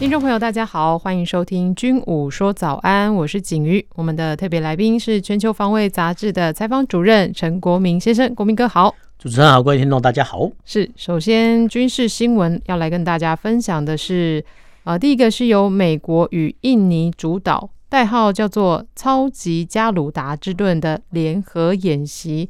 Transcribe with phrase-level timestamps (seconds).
[0.00, 3.86] 听众朋友，大家好，欢迎收听《军武说早安》，我是景瑜。
[3.96, 8.94] 我们的特别来宾是《全球防卫杂志》的采访主任陈国民先生，国民哥好。
[9.18, 10.50] 主持人好，各位听众大家好。
[10.64, 14.42] 是，首先军事新闻要来跟大家分享的是，
[14.84, 17.68] 呃，第一个是由美国与印尼主导。
[17.90, 22.48] 代号叫做“超级加鲁达之盾”的联合演习，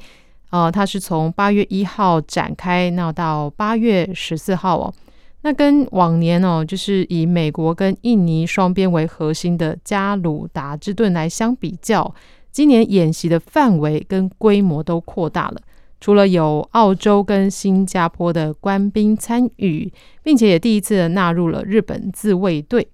[0.50, 4.94] 呃，它是从八月一号展开，那到八月十四号哦。
[5.42, 12.14] 那跟往年哦，就是以美国跟印尼双边为核心的加鲁达之盾来相比较，
[12.52, 15.56] 今年演习的范围跟规模都扩大了，
[15.98, 19.90] 除了有澳洲跟新加坡的官兵参与，
[20.22, 22.86] 并且也第一次纳入了日本自卫队。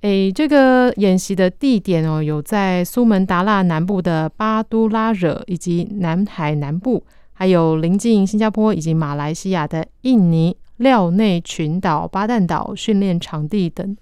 [0.00, 13.96] 诶，这个演习的地点哦，有在苏门答腊南部的巴都拉惹，以及南海南部，还有临近新加坡以及马来西亚的印尼廖内群岛巴旦岛训练场地等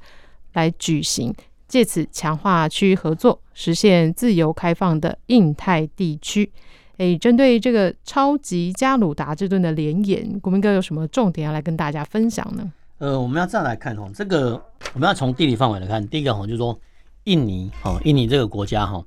[0.52, 1.34] 来举行，
[1.68, 6.50] 借此强化区域合作，实现自由开放的印太地区。
[6.98, 12.70] 诶，针对这个超级加鲁达之盾的联演，国民哥有什么重点要来跟大家分享呢？
[12.98, 14.62] 呃，我们要这样来看哦，这个
[14.94, 16.06] 我们要从地理范围来看。
[16.06, 16.78] 第一个哈，就是说
[17.24, 19.02] 印尼哈，印尼这个国家哈，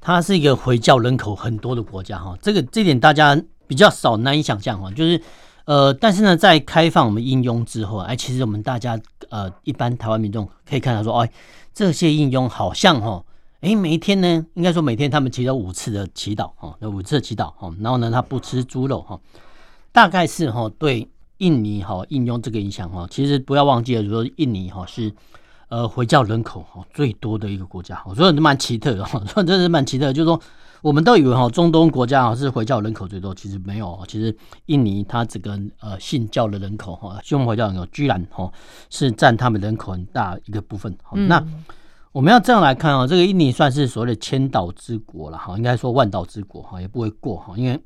[0.00, 2.36] 它是一个回教人口很多的国家哈。
[2.42, 5.18] 这个这点大家比较少难以想象哈，就是
[5.68, 11.30] 呃，但是呢，在开放我们应用之后，哎，其实我们大家呃，一般台湾民众可以看到说，哎，
[11.74, 13.22] 这些应用好像哈，
[13.60, 19.20] 哎，每一天呢，应该说每天他们其实有五次的祈祷哈，有五次的祈祷哈，然后呢，他不吃猪肉哈，
[19.92, 21.08] 大概是哈对。
[21.40, 25.12] 印尼哈应用这个影响哈，其实不要忘记了，就是印尼哈是
[25.68, 30.40] 呃回教人口哈最多的一个国家，所以蛮奇特的哈，所以这是蛮奇特，就是说
[30.82, 38.50] 我们都以为哈中东国家哈是回教人口最多，其实没有，其实印尼它这个呃信教的人口哈，信奉回教人口居然哈
[38.90, 40.96] 是占他们人口很大一个部分。
[41.12, 41.44] 那
[42.12, 47.80] 我们要这样来看啊，这个印尼算是所谓的千岛之国了哈，应该说万岛之国哈，也不会过哈，因为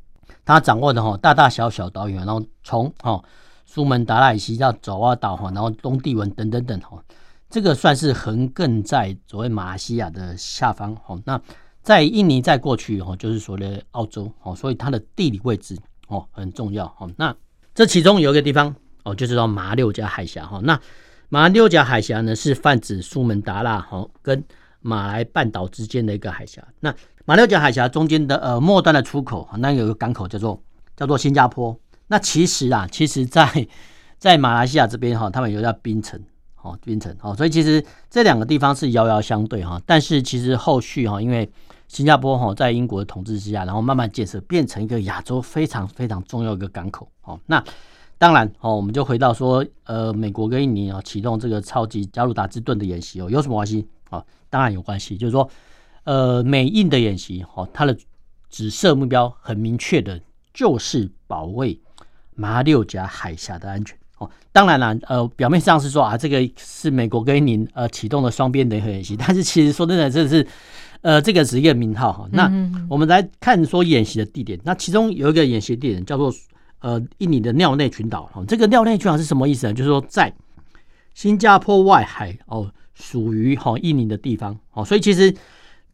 [0.45, 3.23] 它掌握的哈大大小小岛屿，然后从哈。
[3.65, 7.03] 苏门答腊以西到爪哇岛哈，然后东帝汶等等等哈，
[7.49, 11.19] 这个算是横亘在所谓马来西亚的下方哈。
[11.25, 11.41] 那
[11.83, 15.77] 在印尼再过去哈，就是所谓的澳洲哦，所以它的地理位置
[16.07, 17.09] 哦很重要哈。
[17.17, 17.35] 那
[17.75, 20.61] 这其中有一个地方哦，就是说马六甲海峡哈。
[20.63, 20.81] 那
[21.29, 24.45] 马六甲海峡呢，是泛指苏门答腊哈跟
[24.81, 26.63] 马来半岛之间的一个海峡。
[26.81, 26.95] 那
[27.25, 30.63] 马六甲海峡中间的呃末端的出口，那有个港口叫做
[30.97, 31.79] 叫做新加坡。
[32.09, 33.67] 那其实啊，其实在，在
[34.19, 36.21] 在马来西亚这边哈，他们有叫槟城，
[36.61, 39.81] 哦，槟城，哦，所以其实这两个地方是遥遥相对哈。
[39.87, 41.51] 但是其实后续哈，因为
[41.93, 47.07] 新加坡哈在英国的统治之下，然后慢慢建设，变成一个亚洲非常非常重要一个港口。
[47.25, 47.63] 哦，那
[48.17, 53.87] 当然哦，我们就回到说，呃，美国跟印尼啊启动这个超级加鲁达之盾的演习哦，有什么关系？
[54.09, 55.47] 哦，当然有关系，就是说，
[56.05, 57.95] 呃，美印的演习哦，它的
[58.49, 60.19] 指射目标很明确的，
[60.55, 61.79] 就是保卫。
[62.35, 70.47] 马六甲海峡的安全哦，当然了，呃，表面上是说啊，这个是美国跟印尼呃启动了双边联合演习，但是其实说真的，这是
[71.03, 72.29] 呃这个只是一个名号哈。
[72.33, 72.51] 那
[72.89, 76.33] 我们来看说演习的地点，那其中有一个演习地点叫做
[76.81, 79.75] 呃印尼的廖内群岛哈，这个廖内群岛是什么意思呢？
[79.75, 80.35] 就是说在
[81.15, 85.35] 新加坡外海哦，属于哈印尼的地方哦，所以其实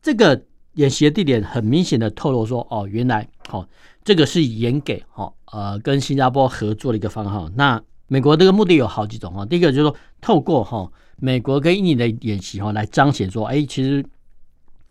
[0.00, 0.40] 这个
[0.74, 3.68] 演习的地点很明显的透露说哦，原来哦
[4.04, 5.32] 这个是演给哈。
[5.50, 7.50] 呃，跟新加坡合作的一个方案。
[7.56, 9.46] 那美国这个目的有好几种哈。
[9.46, 10.86] 第一个就是说，透过哈
[11.16, 14.04] 美国跟印尼的演习哈，来彰显说，哎，其实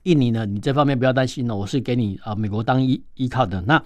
[0.08, 3.62] 印尼呢，你这方面不要担心了，我是给你啊美国当依依靠的。
[3.68, 3.84] 那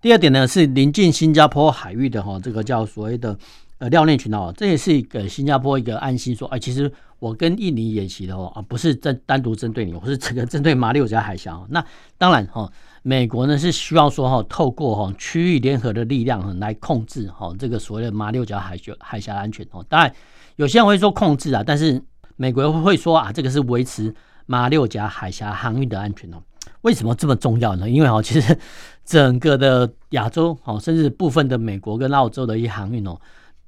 [0.00, 3.38] 第二点呢，是临近新加坡海域的哈，这个叫所谓的
[3.78, 11.60] 呃廖内群岛，这也是给新加坡一个安心，说，哎，其实我跟印尼演习的话啊，不是针单独针对你，我是整个针对马六甲海峡。
[11.70, 11.84] 那
[12.18, 12.70] 当然哈。
[13.02, 19.86] 美国呢是希望说哈，透过哈区域联合的力量来控制哈这个所谓的马六甲海峡海峡安全哦。
[19.88, 20.12] 当然，
[20.56, 22.02] 有些人会说控制啊，但是
[22.34, 24.12] 美国会说啊，这个是维持
[24.46, 26.42] 马六甲海峡航运的安全哦。
[26.82, 27.88] 为什么这么重要呢？
[27.90, 28.58] 因为哈， 其实
[29.04, 33.18] 整个的亚洲哦，甚至部分的美国跟澳洲的一些航运哦，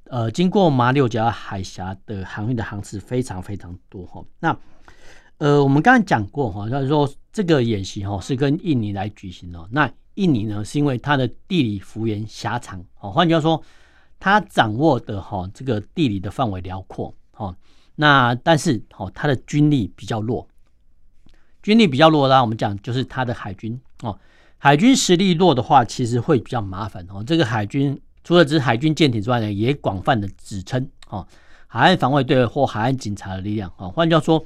[0.05, 4.23] 呃，经过马六甲海峡的航运的航次非常非常多哈。
[4.39, 4.57] 那
[5.37, 9.67] 呃，我们刚刚讲过哈，就是说这个演习哈是跟印尼来举行的。
[9.71, 13.61] 那印尼呢，是因为它的地理幅员狭长，哦，换句话说，
[14.19, 17.55] 它掌握的哈这个地理的范围辽阔，哈，
[17.95, 20.45] 那但是哈它的军力比较弱，
[21.63, 24.17] 军力比较弱啦，我们讲就是它的海军哦，
[24.57, 27.23] 海军实力弱的话，其实会比较麻烦哦。
[27.25, 31.27] 这个海军除了指海军舰艇之外呢，也广泛的指称哦
[31.67, 34.43] 海岸防卫队或海岸警察的力量，哦，换句话说。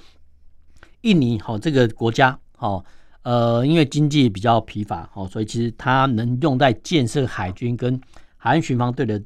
[1.02, 2.82] 印尼好，这个国家好，
[3.24, 8.00] 呃，因为经济比较疲乏，哦，所以其实它能用在建设海军跟
[8.38, 9.22] 海岸巡防队的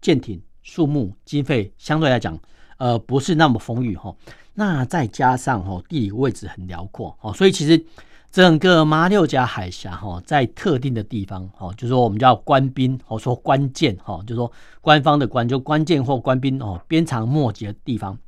[0.00, 2.36] 舰艇数目经费相对来讲，
[2.78, 4.12] 呃，不是那么丰裕哈。
[4.56, 7.86] 那再加上哈地理位置很辽阔，哦，所以其实
[8.32, 14.50] 整个马六甲海峡哈，在特定的地方，哦，就说我们叫官兵，或说关键哈，就说
[14.80, 18.18] 官方的官就关键或官兵哦，鞭长莫及的地方。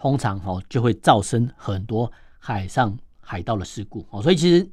[0.00, 2.08] 通常哦就会造成很多
[2.38, 4.64] 海上海盗的事故哦，所以其实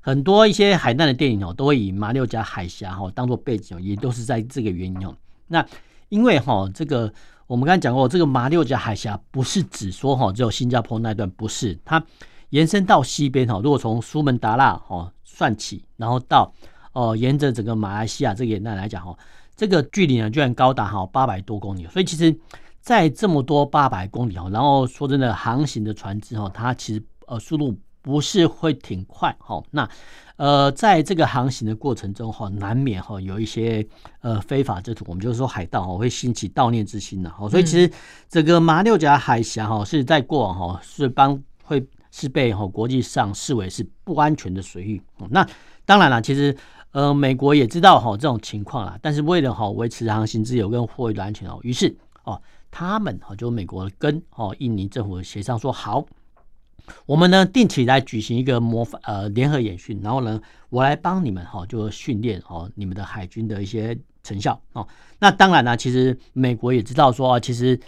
[0.00, 5.16] 很多一些海难的电影哦，都会以马六甲海峡哈当做背景，也都是在这个原因哦。
[5.46, 5.66] 那
[6.10, 7.10] 因为哈这个
[7.46, 12.04] 我们刚才讲过，这个马六甲海峡不是只说哈只有新加坡那段，不是它
[12.50, 13.60] 延伸到西边哈。
[13.62, 16.52] 如果从苏门答腊哈算起，然后到
[16.92, 19.16] 哦沿着整个马来西亚这个沿岸来讲哈，
[19.56, 22.36] 这个距离呢居然高达哈八百多公里，所以其实。
[22.84, 29.62] 在这么多八百公里哦，然后说真的，航行的船只哦，它其实呃速度不是会挺快哈。
[29.70, 29.88] 那
[30.36, 33.86] 呃，在这个航行的过程中哈，难免哈有一些
[34.20, 37.48] 呃非法之徒，我们就是说海盗哦会兴起盗念之心的哈。
[37.48, 37.90] 所以其实
[38.28, 45.00] 这个马六甲海峡哈是在过往哈是帮会是被哈国际上视为是不安全的水域。
[45.30, 45.46] 那
[45.84, 46.56] 当然了，其实
[46.92, 51.94] 呃美国也知道哈这种情况啦，但是为了哈维持航行自由跟货运的安全哦，于是
[52.24, 52.40] 哦。
[52.76, 56.04] 他们哈就美国跟哦印尼政府协商说好，
[57.06, 60.40] 我们呢定期来举行一个模范呃联合演训，然后呢
[60.70, 64.86] 我来帮你们哈就训练哦你们的海军的一些成效哦。
[65.18, 67.78] 那当然呢，其实美国也知道说啊，其实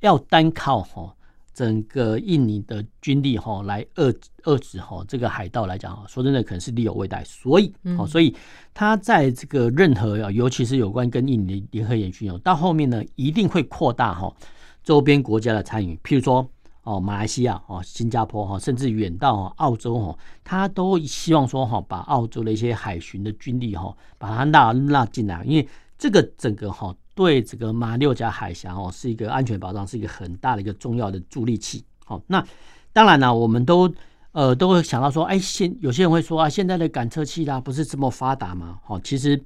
[0.00, 1.14] 要单靠哈。
[1.54, 8.34] 整个印尼的军力哈来遏遏制哈这个海盗来讲哈，说真的可能是力有未逮，所以哦，所以
[8.72, 14.34] 他在这个任何啊，尤其是有关跟印尼联合演训哦，到后面呢一定会扩大哈
[14.82, 16.48] 周边国家的参与，譬如说
[16.82, 25.68] 哦马来西亚哦新加坡哈，甚至远到澳洲哈，他都希望说哈把澳洲的一些海巡的军力哈把它纳纳进来，因为
[25.98, 26.94] 这个整个哈。
[27.14, 31.84] 对这个马六甲海峡哦，是一个安全保障，是一个很大的一个重要的助力器。
[32.06, 32.42] 好，那
[32.90, 33.92] 当然呢，我们都
[34.30, 38.78] 呃都会想到说，哎，现有些人会说啊，现在的感测器啦不是这么发达吗？
[38.82, 39.38] 好，其实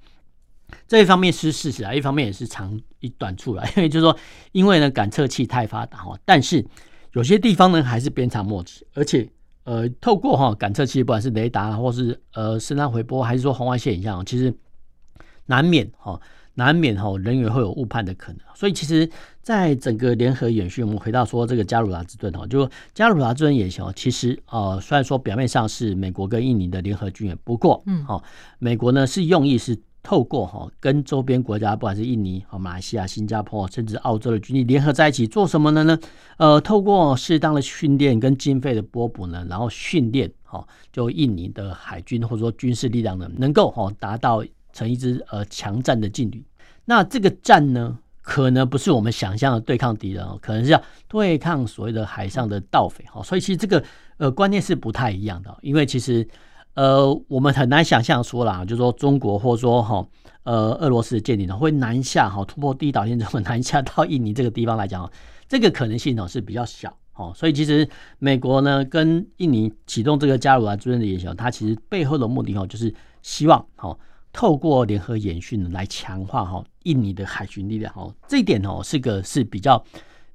[0.86, 3.64] 这一方面是事实啊，一方面也是长一短处了。
[3.76, 4.16] 因为就是说，
[4.52, 6.64] 因为呢感测器太发达哈，但是
[7.16, 9.26] 有些地方呢还是鞭长莫及，而且
[9.64, 14.52] 呃透过哈感测器，不管是雷达或是呃声呐回波，还是说红外线影像，其实
[15.46, 16.20] 难免哈。
[16.58, 19.06] 难免哈人员会有误判的可能，所以其实
[19.42, 28.24] 在整个联合演训，我们回到说这个加鲁达之盾哈，就加鲁达之盾演习，其实呃虽然说表面上是美国跟印尼的联合军演，不过嗯好，
[28.58, 35.98] 美国呢是用意是透过哈跟周边国家，不管是印尼、和马来西亚、新加坡，甚至澳洲的军力联合在一起做什么呢呢？
[36.36, 44.44] 呃，透过适当的训练跟经费的拨补呢，然后训练哈就印尼的海军或者说军事力量呢，能够哈达到。
[44.72, 46.44] 成一支呃强战的劲旅，
[46.84, 53.22] 那这个战呢，可能不是我们想象的对抗敌人，可能是要对抗所谓的海上的盗匪哈。
[53.22, 53.82] 所以其实这个
[54.18, 56.28] 呃观念是不太一样的，因为其实
[56.76, 60.06] 呃我们很难想象说啦，就是说中国或者说哈
[60.44, 65.10] 呃俄罗斯的舰艇呢会南下哈突破第一岛链这么南下到印尼这个地方来讲，
[65.48, 67.32] 这个可能性呢是比较小哦。
[67.34, 67.88] 所以其实
[68.20, 73.98] 美国呢跟印尼启动这个加鲁达之盾的演习，它其实背后的目的哦就是希望哈。
[74.32, 79.82] 透过联合演训来强化哈印尼的海军力量哦，这一点哦是个是比较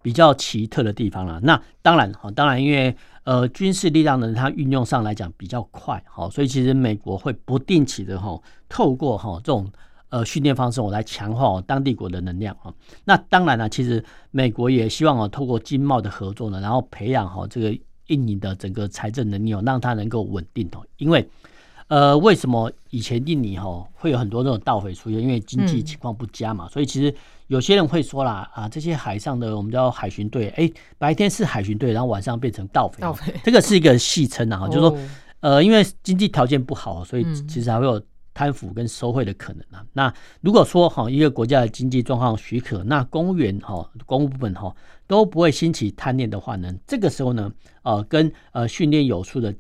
[0.01, 1.39] 比较奇特的地方了。
[1.43, 9.71] 那当然哈，当然因为呃军事力量呢，它运用上来讲比较快哈，所以其实美国会不定期的哈透过哈这种
[10.09, 12.73] 呃训练方式，我来强化当地国的能量啊。
[13.05, 21.27] 那当然了，其实美国也希望哦透过经贸的合作呢，然后培养好这个印尼的整个财政能力哦，让它能够稳定哦，因为。
[21.87, 25.19] 呃，为什么以前印尼哈会有很多这种盗匪出现？
[25.19, 27.13] 因为经济情况不佳嘛，所以其实
[27.51, 33.03] 有些人会说啦，啊，这些海上的我们叫海巡队，哎，白天是海巡队，然后晚上变成盗匪，
[33.43, 34.98] 这个是一个戏称啊，就是说，
[35.41, 38.01] 呃，因为经济条件不好，所以其实还会有
[38.34, 39.86] 贪腐跟收贿的可能啊。
[39.91, 44.74] 那如果说哈一个国家的经济状况许可，那公务员哈公务部门哈
[45.05, 49.53] 都不会兴起贪念的话呢，这个时候呢，呃，跟呃训练有素的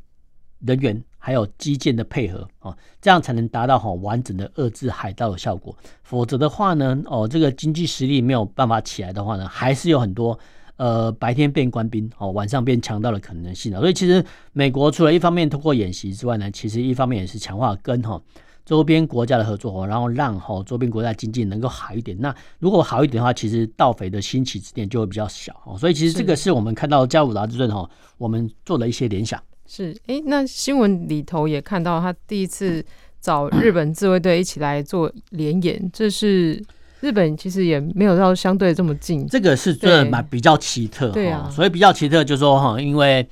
[0.59, 5.73] 人员还有基建的配合哦，这样才能达到哈完整的遏制海盗的效果。
[6.03, 10.37] 否则的话呢，哦，这个经济实力没有办法起来的话呢，还是有很多。
[10.77, 13.71] 呃，白天变官兵哦，晚上变强盗的可能性。
[13.73, 18.19] 所以其实美国除了一方面通过演习之外呢，其实一方面也是强化跟哈
[18.65, 22.17] 周边国家的合作，然后让哈周边国家经济能够好一点。
[22.19, 25.77] 那如果好一点的话，其实盗匪的兴起之点就会比较小哦。
[25.77, 27.87] 所以其实这个是我们看到加鲁达之盾哈，
[28.17, 29.39] 我们做了一些联想。
[29.71, 32.83] 是，哎，那新闻里头也看到他第一次
[33.21, 36.61] 找日本自卫队一起来做联演，这是。
[36.99, 43.27] 日本其实也没有到相对这么近，这个是真的蛮比较奇特，对啊，所以比较奇特就是说哈，因为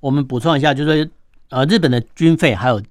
[0.00, 1.10] 我们补充一下，就是说
[1.50, 2.82] 呃，日本的军费还有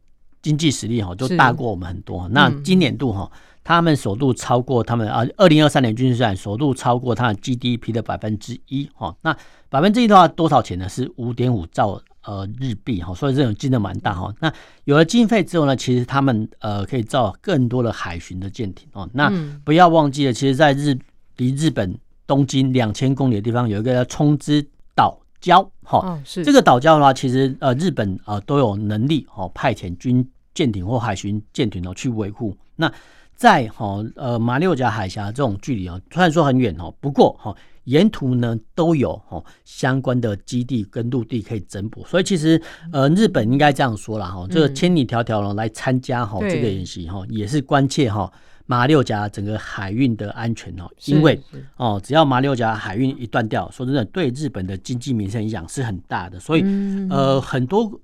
[0.41, 2.29] 经济实力哈，都大过我们很多。
[2.29, 3.29] 那今年度哈，
[3.61, 9.13] 他们首度超过他们啊，二零二三年军事战首度超过他的 GDP 的百分之一哈。
[9.23, 9.35] 那
[9.67, 10.87] 百分之一的话多少钱呢？
[10.87, 12.01] 是五点五兆。
[12.23, 14.31] 呃，日币哈，所以这种金额蛮大哈。
[14.39, 19.09] 那有了经费之后呢，其实他们呃可以造更多的海巡的舰艇哦。
[19.13, 19.31] 那
[19.63, 20.95] 不要忘记了，其实，在日
[21.37, 21.97] 离日本
[22.27, 24.63] 东京两千公里的地方有一个叫冲之
[24.95, 26.21] 岛礁哈。
[26.23, 30.23] 是这个岛礁的话，其实呃日本呃都有能力哦派遣军
[30.53, 32.55] 舰艇或海巡舰艇哦去维护。
[32.75, 32.91] 那
[33.35, 37.55] 在哈呃马六甲海峡这种距离啊，虽然说很远哦，不过哈。
[37.85, 42.61] 沿途呢都有哈相关的基地跟陆地可以增补，所以其实
[42.91, 48.31] 呃日本应该这样说了哈，这个千里迢迢来参加哈这个演习哈，也是关切哈
[48.65, 51.39] 马六甲整个海运的安全哦，因为
[51.77, 56.63] 哦只要马六甲海运一断掉，说真的对日本的经济民生影响是很大的，所以
[57.09, 57.99] 呃很多。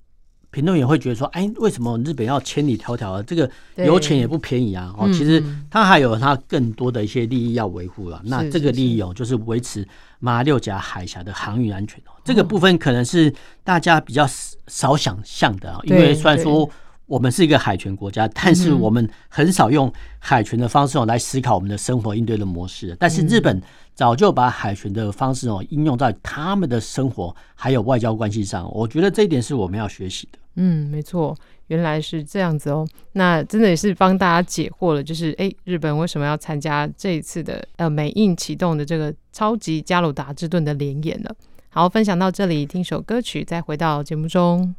[0.50, 3.22] 评论员会觉得说：“哎，为什么日本要千里迢迢啊？
[3.24, 4.94] 这个油钱也不便宜啊！
[4.98, 8.22] 哦，其实它还有它更多的一些利益要维护了。
[8.26, 9.88] 那这个利益哦，就是维持
[10.20, 12.12] 马六甲海峡的航运安全哦。
[12.24, 13.32] 这个部分可能是
[13.64, 14.28] 大家比较
[14.68, 15.80] 少想象的啊。
[15.84, 16.68] 因为虽然说
[17.08, 22.96] 我们是一个海权国家，但是我们很少用海权的方式哦来思考我们的生活应对的模式。
[23.00, 23.60] 但是日本。”
[23.98, 30.38] 早就把海权的方式哦应用在他们的生活还有外交关系上，我觉得这一点是我们要学习的。
[30.54, 31.36] 嗯，没错，
[31.66, 32.88] 原来是这样子哦。
[33.14, 41.32] 那真的也是帮大家解惑了，就是哎，日本为什么要参加这一次的呃美印启动的这个超级加鲁达之盾的联演呢？
[41.70, 44.76] 好，分享到这里，听首歌曲，再回到节目中。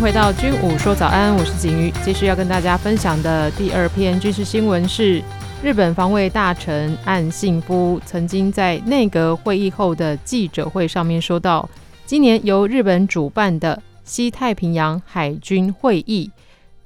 [0.00, 1.90] 回到军武说早安，我是景瑜。
[2.02, 5.22] 继续要跟大家分享的第二篇军事新闻是，
[5.62, 11.68] 日本防卫大臣岸信夫曾经在内阁会议后的记者会上面说到，
[12.04, 16.30] 今年由日本主办的西太平洋海军会议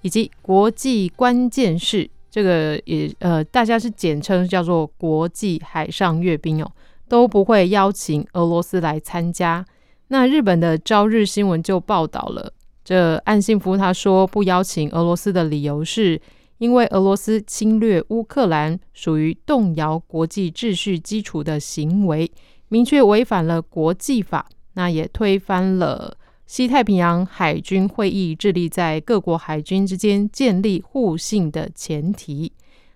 [0.02, 6.70] 以及国际关键事，这个也呃大家是简称叫做国际海上阅兵哦，
[7.08, 9.64] 都不会邀请俄罗斯来参加。
[10.08, 12.52] 那日本的朝日新闻就报道了。
[12.88, 16.18] 这岸信夫他说不邀请俄罗斯的理由是，
[16.57, 22.33] 因为俄罗斯侵略乌克兰属于动摇国际秩序基础的行为，
[22.68, 26.16] 明确违反了国际法，那也推翻了
[26.47, 32.50] 西太平洋海军会议致力在各国海军之间建立互信的前提。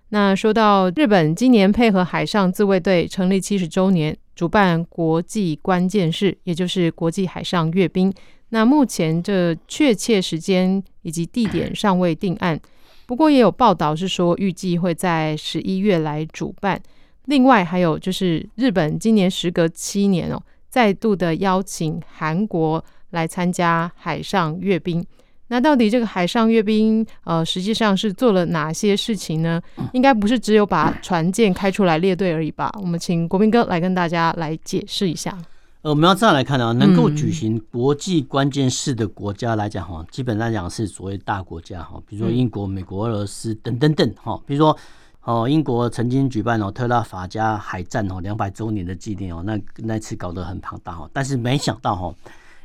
[0.09, 8.11] 那说到日本今年配合海上自卫队成立七十周年，主办国际关键事，也就是国际海上阅兵。
[8.53, 12.59] 那目前这确切时间以及地点尚未定案，
[13.07, 16.79] 不过也有报道是说预计会在十一月来主办。
[17.25, 25.03] 另外还有就是日本今年时隔七年哦，再度的邀请韩国来参加海上阅兵。
[25.47, 29.59] 那到底这个海上阅兵呃，实际上是做了哪些事情呢？
[29.93, 32.71] 应该不是只有把船舰开出来列队而已吧？
[32.79, 35.35] 我们请国民哥来跟大家来解释一下。
[35.83, 44.41] 呃，我们要这样来看啊，能够举行国际关键事的国家来讲哈，嗯、基本上讲是所谓大国家哈，比如说英国、美国、俄罗斯等等等哈。
[44.47, 44.77] 比如说
[45.23, 51.09] 哦，英国曾经举办哦特拉法加海战哦两百周年的纪念哦，那那次搞得很庞大哦。
[51.11, 52.15] 但是没想到哈，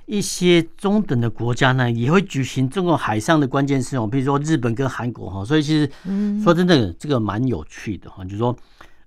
[0.07, 5.45] 一些中等的国家呢也会举行这种海上的关键事哦，比如说日本跟韩国哈。
[5.45, 5.91] 所以其实
[6.41, 8.23] 说真的，这个蛮有趣的哈。
[8.23, 8.57] 就是说，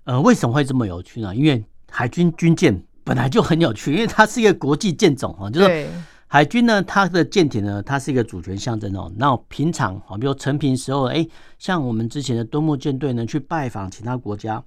[0.04, 1.34] 呃，为什么会这么有趣呢？
[1.34, 2.78] 因为海军军舰。
[3.04, 5.86] 本来就很有趣，因为它是一个国际舰种哈，就是
[6.26, 9.12] 海军呢，它的舰艇呢，它是一个主权象征哦。
[9.16, 11.26] 那平常啊，比如成平时候，哎，
[11.58, 14.62] 像我们之前的敦睦舰队呢，去拜访其他国家，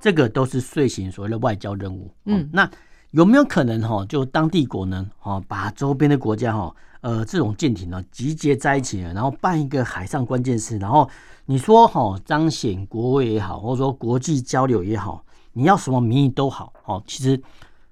[0.00, 2.10] 这个都是遂行所谓的外交任务。
[2.24, 2.70] 嗯，那
[3.10, 11.10] 有没有可能哈，就当地国呢，哈，把周边的国家哈，呃，这种舰艇呢，集结在一起，然后办一个海上关键事，然后
[11.44, 15.22] 你说哈，彰显国威也好，或者说国际交流也好，
[15.56, 17.42] 你要什么名义都好，哦，其实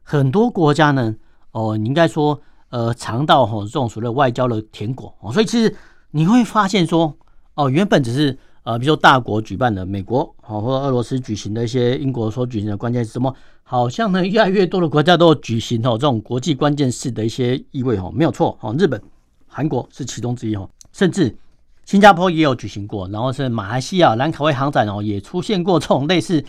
[0.02, 1.14] 很多国家呢，
[1.52, 2.40] 哦，你应该说。
[2.70, 5.72] 呃，尝到哈这种所谓外交的甜果哦，所以其实
[6.10, 7.16] 你会发现说，
[7.54, 13.32] 哦，原本只是呃，比如说大国举办的，美国哦或者俄罗斯举行的一些，英国所举行的关键是什么？
[13.62, 19.00] 好像呢，越来越多的国家都举行哦这种国际关键式的一些意味哦，没有错哦，日本、
[19.46, 21.36] 韩国是其中之一哈，甚至
[21.84, 26.44] 新加坡也有举行过，然后是马来西亚兰卡威航展哦也出现过这种类似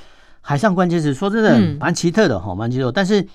[0.46, 3.28] 海上关键词，说真的蛮奇特的哈，蛮奇特，但是。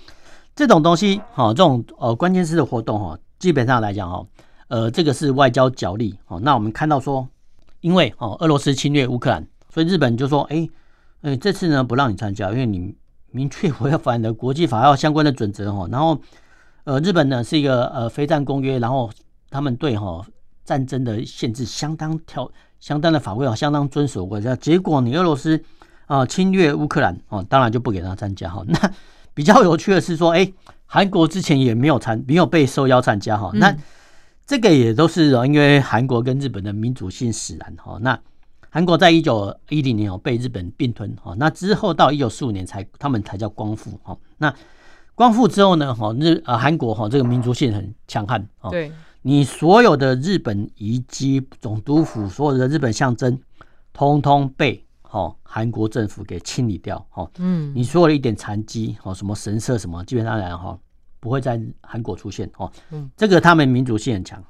[0.52, 4.26] 这种东西，哈，这种呃关键词的活动，哈，基本上来讲，哈，
[4.66, 7.26] 呃，这个是外交角力，哦，那我们看到说，
[7.80, 10.68] 因为哦，俄罗斯侵略乌克兰，所以日本就说，哎，
[11.22, 12.94] 哎，这次呢不让你参加，因为你
[13.30, 16.20] 明确违反了国际法要相关的准则，哈，然后，
[16.84, 19.08] 呃，日本呢是一个呃非战公约，然后
[19.50, 20.22] 他们对哈
[20.64, 22.50] 战争的限制相当条
[22.80, 25.62] 相当的法规啊，相当遵守国家，结果你俄罗斯
[26.10, 28.90] 啊侵略乌克兰，哦，当然就不给他参加，哈，那。
[29.32, 30.52] 比较有趣的是说，哎，
[30.84, 33.48] 韩国之前也没有参，没有被受邀参加哈。
[33.54, 33.74] 那
[34.44, 37.96] 这个也都是因为韩国跟日本的民主性使然哈。
[38.00, 38.18] 那
[38.68, 44.18] 韩国在一九一零年哦被日本并吞哈，那之后到一九四五年才他们才叫光复哈。
[44.38, 44.52] 那
[45.14, 48.68] 光复之后呢哈日呃韩国哈这个民族性很强悍哦。
[48.70, 53.40] 对，你所有的日本遗迹、总督府、所有的日本象征，
[53.92, 54.84] 通通被。
[55.12, 57.04] 好，韩国政府给清理掉。
[57.10, 60.78] 好，嗯，你说了一点残迹，哦，什么神社什么，基本上来讲哈，
[61.18, 62.48] 不会在韩国出现。
[62.58, 64.40] 哦，嗯，这个他们民主性很强。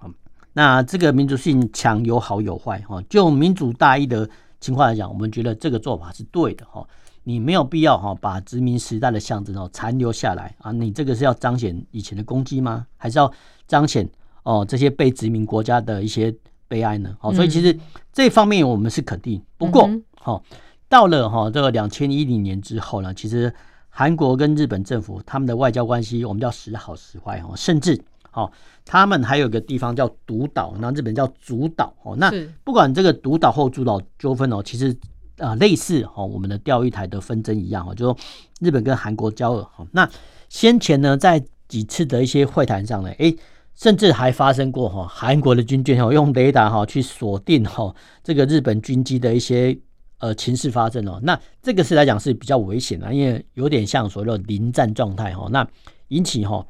[0.52, 2.78] 那这个民主性强有好有坏。
[2.80, 4.28] 哈，就民主大义的
[4.60, 6.66] 情况来讲，我们觉得这个做法是对的。
[6.66, 6.86] 哈，
[7.24, 10.70] 你没有必要哈把殖民时代的象征哦残留下来啊。
[10.72, 12.86] 你这个是要彰显以前的功绩吗？
[12.98, 13.32] 还是要
[13.66, 14.06] 彰显
[14.42, 16.30] 哦这些被殖民国家的一些
[16.70, 17.16] 悲哀呢？
[17.18, 17.76] 好，所以其实
[18.12, 19.42] 这方面我们是肯定。
[19.58, 20.40] 不过，好，
[20.88, 23.52] 到了哈这个两千一零年之后呢，其实
[23.88, 28.00] 韩国跟日本政府他们的外交关系，我们叫时好时坏哦，甚至
[28.32, 28.48] 哦，
[28.84, 32.14] 他们还有一个地方叫独岛，那日本叫主岛哦。
[32.16, 34.96] 那不管这个独岛或主岛纠纷哦，其实
[35.38, 38.16] 啊类似哈我们的钓鱼台的纷争一样哈，就说
[38.60, 39.84] 日本跟韩国交恶哈。
[39.90, 40.08] 那
[40.48, 43.36] 先前呢，在几次的一些会谈上呢，诶，
[43.80, 49.78] 甚至还发生过哈韩国的军舰哈用雷达哈去锁定哈这个日本军机的一些。
[50.22, 55.66] 呃，情势发生哦，那这个是来讲是比较危险的，因为有点像所谓的临战状态哈，那
[56.08, 56.62] 引起哈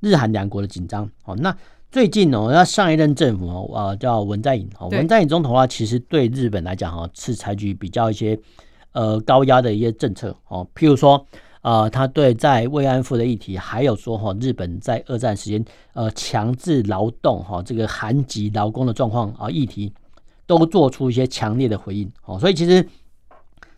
[0.00, 1.34] 日韩两国的紧张哦。
[1.36, 1.56] 那
[1.90, 8.38] 最近哦，那上一任政府哦，啊叫文在寅哦，文在寅总统的话，其实对日本来讲哈是采取比较一些
[8.92, 11.26] 呃高压的一些政策哦，譬如说
[11.60, 19.92] 啊，他对在慰安妇的议题，还有说哈日本在二战时间呃强制劳动哈这个韩籍劳工的状况啊议题。
[20.46, 22.84] 都做出一些强烈的回应哦，所以其实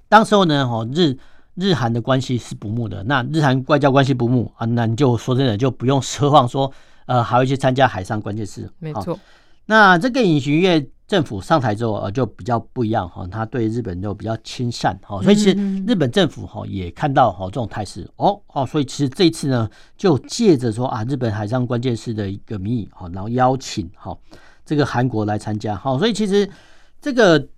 [0.09, 1.15] 当时候呢，哦日
[1.55, 3.05] 日韩的关系是不睦的。
[3.05, 6.73] 那日韩外交关系不睦啊，那你就说真的就不用奢望说，
[7.05, 8.67] 呃，还会去参加海上关键事。
[8.79, 9.19] 没错。
[9.67, 15.53] 那这个尹锡悦政府上台之后，呃，就比较不一样哈，他对日本就比较亲善哈，所以其实
[15.87, 24.17] 日本政府哈也看到哈这种态势哦哦，所以其实这一次呢，就借着说啊，日本海上关键势的一个名义哈，然后邀请哈。
[24.65, 26.49] 这个韩国来参加，哈，所以其实
[27.01, 27.49] 这个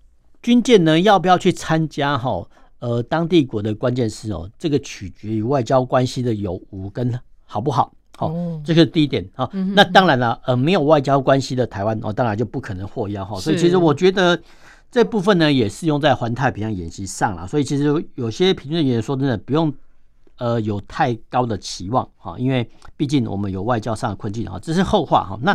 [0.40, 2.42] 军舰呢，要不要去参加哈？
[2.78, 8.32] 呃，当地国的关键是哦，这个取决于外交关系的有无跟好不好，好，
[8.64, 13.40] 这个是第一点好，那当然了，呃，没有外交关系的台湾哦，当然就不可能获邀哈。
[13.40, 14.40] 所以其实我觉得
[14.90, 17.46] 这部分呢，也适用在环太平洋演习上了。
[17.46, 19.74] 所以其实有些评论员说，真的不用
[20.38, 25.38] 呃有太高的期望哈，因为毕竟我们有外交上的困境哈，这是后话哈。
[25.42, 25.52] 那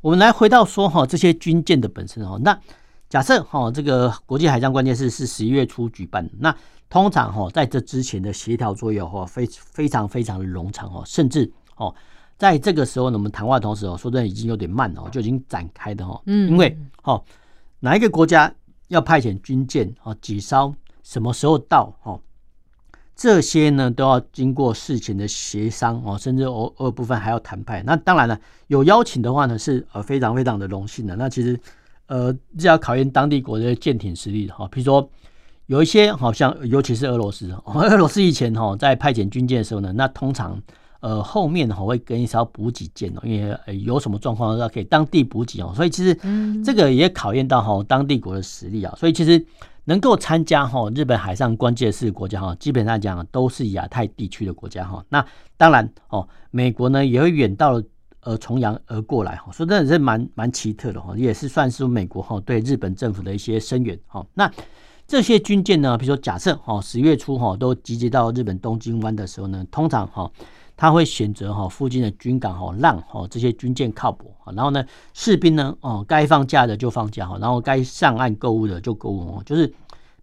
[0.00, 2.58] 我们来回到说哈，这些军舰的本身哈，那
[3.08, 6.52] 假设哈这个国际海上关键是是十一月初举办，那
[6.88, 11.48] 通常哈在这之前的协调作业哈非非常非常的冗长哦，甚至
[11.80, 11.94] 哦
[12.38, 17.22] 在这个时候呢，我们谈话同时哦说真的已经有点慢哦，就已经展开的哈，嗯，因为哦
[17.80, 18.50] 哪一个国家
[18.88, 22.20] 要派遣军舰啊几艘，什么时候到哦？
[23.14, 27.84] 这些呢都要经过事前的协商哦，甚至偶尔部分还要谈判。
[27.84, 31.14] 那当然了，有邀请的话呢是呃非常非常的荣幸的。
[31.16, 31.60] 那其实
[32.06, 34.66] 呃是要考验当地国的舰艇实力哈。
[34.72, 35.06] 比如说
[35.66, 40.58] 有一些好像尤其是俄罗斯， 俄罗斯以前哈在派遣军舰的时候呢，那通常
[41.00, 46.14] 呃，后面哈会跟一艘补给舰哦，因为呃有什么状况要可以当地补给哦，所以其实
[46.62, 49.42] 这个也考验到哈当地国的实力啊，所以其实
[49.84, 55.02] 能够参加哈日本海上关键势国家哈，基本上讲都是亚太地区的国家哈。
[55.08, 55.24] 那
[55.56, 57.82] 当然哦，美国呢也会远到
[58.20, 64.22] 呃重洋而过来哈，所以真的是蛮蛮奇特的哈，也是算是美国哈对日本政府的一些声援哈。
[64.34, 64.52] 那
[65.06, 70.30] 这些军舰呢，比如说假设哈十月初哈都集结到日本东京湾的时候呢，通常哈。
[70.80, 79.70] 他会选择哈附近的军港哈，让哈这些军舰靠泊，然后呢，士兵呢哦该放假的就放假哈，然后该上岸购物的就购物哦，就是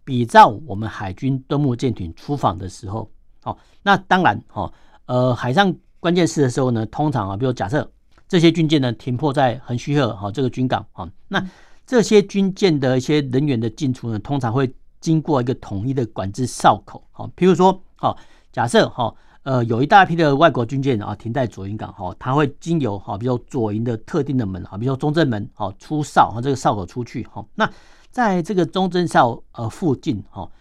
[0.03, 3.07] 比照我们海军登陆舰艇出访的时候
[3.43, 3.55] 哦。
[3.83, 4.73] 那当然哈，
[5.05, 7.87] 呃海上关键事的时候呢，通常啊，比如假设
[8.27, 11.39] 这些军舰呢停泊在横须贺哈这个军港啊，那
[11.85, 18.17] 这些军舰的一些人员的进出呢，通常会经过一个统一的管制哨口好，譬如说好，
[18.51, 19.13] 假设哈。
[19.47, 27.41] 呃，有一大批的外国军舰啊停在左营港哈，它会经由哈，比如说左营的特定的门啊，比如说中正门哈出哨哈，这个哨口出去哈。
[27.55, 27.71] 那
[28.11, 30.51] 在这个中正哨呃附近哈，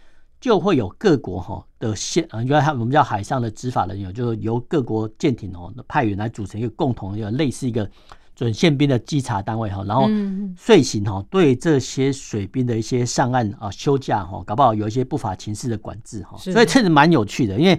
[0.40, 7.90] 就会有各国哈的线啊，因为他我们叫海上的执法人员，就是由各国舰艇哦派员来组成一个共同一个类似一个
[8.36, 10.08] 准宪兵的稽查单位哈，然后
[10.56, 17.76] 遂行哈对这些水兵的一些上岸啊休假哈，搞不好有一些不法情事的管制哈，所以这是蛮有趣的，因为。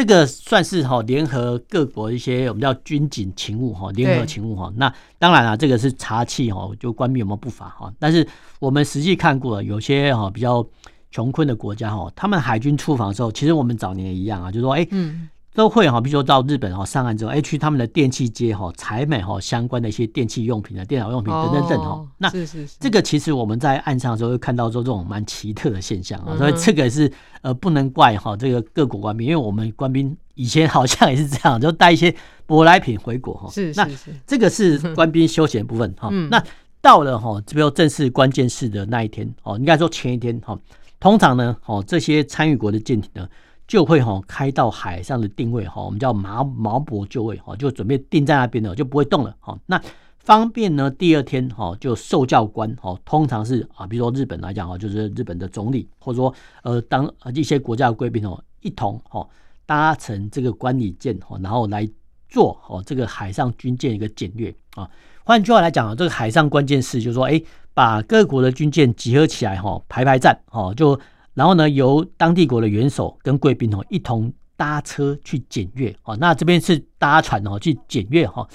[0.00, 8.26] 这个算是哈联合各国一些我们叫军警勤务哈联合勤务哈，那当然了，这个是查气哈就官兵有没有不法哈，但是
[8.60, 10.66] 我们实际看过有些哈比较
[11.10, 14.86] 穷困的国家哈，他们海军出访的时候，其实我们早年也一样啊，就是说哎。
[14.90, 22.06] 嗯都会哈，比如说到日本哈上岸之后，哎去他们的电器街哈采买哈相关的一些电器用品啊、电脑用品等等等哈。
[22.18, 22.30] 那
[22.78, 32.14] 这个其实我们在岸上的时候会看到说这种蛮奇特的现象啊，所以这个是呃不能怪哈这个各国官兵，因为我们官兵以前好像也是这样，就带一些
[32.46, 33.50] 舶来品回国哈。
[33.50, 33.88] 是，那
[34.24, 36.10] 这个是官兵休闲部分哈。
[36.30, 36.40] 那
[36.80, 40.56] 到了哈，这边正式关键式的那一天哦，应该说前一天哈，
[41.00, 43.28] 通常呢哦这些参与国的舰艇呢。
[43.70, 49.56] 就会哈开到海上的定位哈，我们叫锚锚泊就位哈，就准备定在那边了，就不会动了哈。
[49.66, 49.80] 那
[50.18, 59.24] 方便呢，第二天哈就受教官哈，通常是啊，比如说日本来讲哈，就是日本的总理，或者说呃当一些国家的贵宾哦，一同哈
[59.66, 61.88] 搭乘这个观礼舰哈，然后来
[62.28, 64.90] 做哦这个海上军舰一个检阅啊。
[65.22, 67.40] 换句话来讲啊，这个海上关键事就是说，哎，
[67.72, 70.98] 把各国的军舰集合起来哈，排排站哈就。
[71.32, 76.16] 然后呢，由当地国的元首跟贵宾哦一同搭车去检阅哦。
[76.16, 78.46] 那这边是搭船哦去检阅哈，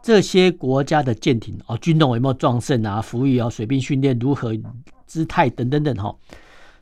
[0.00, 3.02] 这些国家的舰艇哦，军容有没有壮盛啊？
[3.02, 4.56] 服役啊，水兵训练如何
[5.06, 6.14] 姿态等等等哈。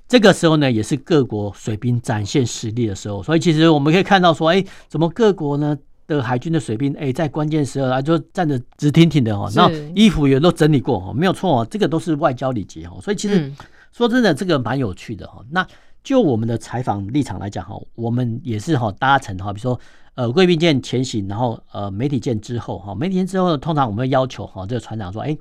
[0.07, 3.23] 这个时候呢，也是各国水兵展现实力的时候。
[3.23, 13.01] 所以其实我们可以看到说，哎，怎么各国呢的海军的水兵哎，在关键时候啊就站得直挺挺的哦，然后衣服也都整理过哦，没有错哦，这个都是外交礼节哦。
[13.03, 13.51] 所以其实。
[13.93, 15.45] 说真的，这个蛮有趣的哈。
[15.51, 15.67] 那
[16.05, 19.79] 就我们的采访立场来讲哈，我们也是哈搭乘哈，比如说
[20.15, 25.37] 呃贵宾舰前行，然后呃媒体舰之后哈，媒体舰之后，通常我们会要求哈这个船长说，哎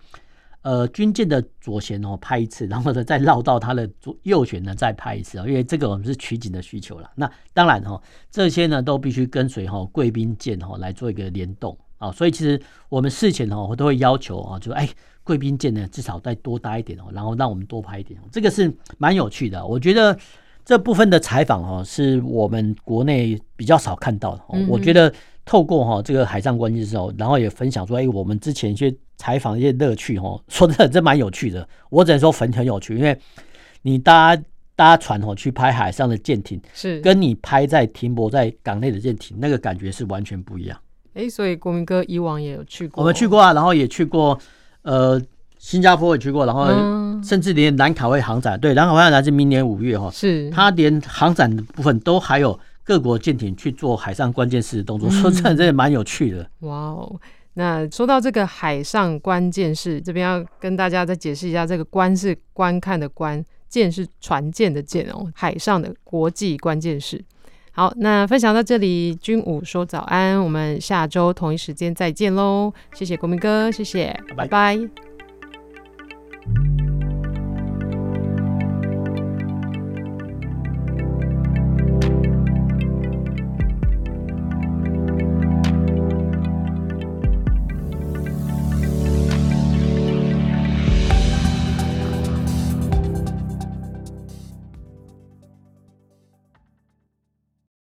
[0.64, 7.10] 呃军舰的左舷哦拍一次，然后呢再绕到它的左右舷呢再拍一次啊，因为这个我们是取景的需求了。
[7.16, 14.90] 那当然哈，这些呢都必须跟随哈贵宾舰哈来做一个联动啊，所以其实我们事前哈我都会要求啊，就哎。
[15.28, 19.64] 贵宾舰呢，至少再多搭一点哦，然后让我们多拍一点，这个是蛮有趣的。
[19.66, 20.18] 我觉得
[20.64, 24.44] 这部分的采访哦，是我们国内比较少看到的。
[24.70, 25.14] 我觉得
[25.44, 31.68] 透过哈这个海上关系的时候，然后也分享说，哎，我们之前一些采访一些乐趣哦， 说真的，这蛮有趣的。
[31.90, 33.20] 我只能说很很有趣，因为
[33.82, 34.38] 你搭
[34.78, 40.80] 搭船哦去拍海上的舰艇，是跟你拍在停泊在港内的舰艇，那个感觉是完全不一样。
[41.16, 44.40] 哎，所以国民哥以往也有去过，我们去过啊，然后也去过。
[44.88, 45.22] 呃，
[45.58, 46.66] 新加坡也去过，然后
[47.22, 56.50] 甚至连兰卡威航展，对，兰卡威航展是明年五月哈，是，他连航展的部分都还有各国舰艇去做海上关键式的动作，说真的，这也蛮有趣的。
[56.60, 57.20] 哇哦，
[57.56, 67.22] 那说到这个海上关键式，这边要跟大家再解释一下，这个观是观看的观，舰是船舰的舰哦，海上的国际关键事。
[67.78, 69.14] 好，那分享到这里。
[69.14, 72.74] 军武说早安，我们下周同一时间再见喽。
[72.96, 74.80] 谢谢国民哥，谢谢，拜拜。